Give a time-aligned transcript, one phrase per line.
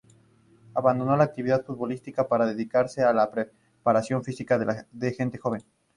[0.73, 5.63] Abandonó la actividad futbolística para dedicarse a la preparación física de gente joven.